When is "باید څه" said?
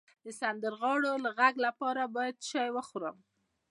2.15-2.45